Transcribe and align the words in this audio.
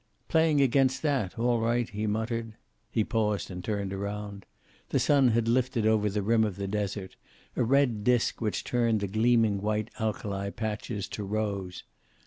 "Playing 0.29 0.61
against 0.61 1.03
that, 1.03 1.37
all 1.37 1.59
right," 1.59 1.87
he 1.87 2.07
muttered. 2.07 2.53
He 2.89 3.03
paused 3.03 3.51
and 3.51 3.63
turned 3.63 3.93
around. 3.93 4.47
The 4.89 4.97
sun 4.97 5.27
had 5.27 5.47
lifted 5.47 5.85
over 5.85 6.09
the 6.09 6.23
rim 6.23 6.43
of 6.43 6.55
the 6.55 6.67
desert, 6.67 7.15
a 7.55 7.63
red 7.63 8.03
disc 8.03 8.41
which 8.41 8.63
turned 8.63 9.01
the 9.01 9.07
gleaming 9.07 9.61
white 9.61 9.91
alkali 9.99 10.49
patches 10.49 11.07
to 11.09 11.23
rose. 11.23 11.83